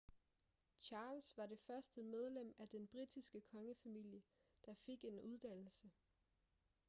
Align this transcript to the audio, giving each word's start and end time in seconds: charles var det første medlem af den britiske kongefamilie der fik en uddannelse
charles 0.81 1.37
var 1.37 1.45
det 1.45 1.59
første 1.59 2.03
medlem 2.03 2.55
af 2.59 2.69
den 2.69 2.87
britiske 2.87 3.41
kongefamilie 3.41 4.21
der 4.65 4.73
fik 4.85 5.03
en 5.05 5.19
uddannelse 5.19 5.89